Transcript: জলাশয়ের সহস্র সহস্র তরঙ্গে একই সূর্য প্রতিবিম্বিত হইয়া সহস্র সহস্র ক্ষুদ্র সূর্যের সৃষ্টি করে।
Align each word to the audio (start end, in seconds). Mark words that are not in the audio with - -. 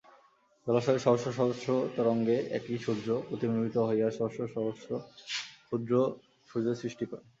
জলাশয়ের 0.67 1.03
সহস্র 1.05 1.29
সহস্র 1.31 1.67
তরঙ্গে 1.95 2.37
একই 2.57 2.77
সূর্য 2.77 3.07
প্রতিবিম্বিত 3.27 3.77
হইয়া 3.89 4.07
সহস্র 4.11 4.41
সহস্র 4.55 4.89
ক্ষুদ্র 5.67 5.93
সূর্যের 6.49 6.79
সৃষ্টি 6.81 7.05
করে। 7.05 7.23